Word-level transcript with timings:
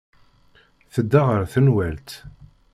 Tedda 0.93 1.21
ɣer 1.27 1.41
tenwalt. 1.53 2.09